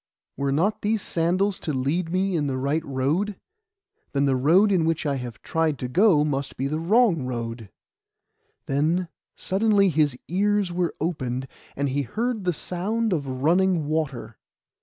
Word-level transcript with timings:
Were 0.35 0.51
not 0.51 0.81
these 0.81 1.03
sandals 1.03 1.59
to 1.59 1.73
lead 1.73 2.11
me 2.11 2.35
in 2.35 2.47
the 2.47 2.57
right 2.57 2.83
road? 2.83 3.35
Then 4.13 4.25
the 4.25 4.35
road 4.35 4.71
in 4.71 4.83
which 4.83 5.05
I 5.05 5.17
have 5.17 5.43
tried 5.43 5.77
to 5.77 5.87
go 5.87 6.23
must 6.25 6.57
be 6.57 6.65
a 6.65 6.75
wrong 6.79 7.21
road.' 7.21 7.69
Then 8.65 9.09
suddenly 9.35 9.89
his 9.89 10.17
ears 10.27 10.71
were 10.71 10.95
opened, 10.99 11.47
and 11.75 11.87
he 11.87 12.01
heard 12.01 12.45
the 12.45 12.51
sound 12.53 13.13
of 13.13 13.27
running 13.43 13.85
water. 13.85 14.39